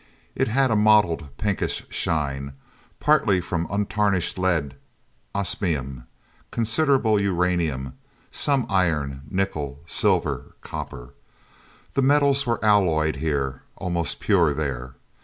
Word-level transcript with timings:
It 0.33 0.47
had 0.47 0.71
a 0.71 0.75
mottled, 0.75 1.27
pinkish 1.37 1.83
shine, 1.89 2.53
partly 2.99 3.39
from 3.39 3.67
untarnished 3.69 4.39
lead, 4.39 4.75
osmium, 5.35 6.07
considerable 6.49 7.19
uranium, 7.21 7.93
some 8.31 8.65
iron, 8.67 9.21
nickel, 9.29 9.79
silver, 9.85 10.55
copper. 10.61 11.13
The 11.93 12.01
metals 12.01 12.47
were 12.47 12.57
alloyed, 12.65 13.17
here; 13.17 13.61
almost 13.77 14.19
pure, 14.19 14.55
there. 14.55 14.95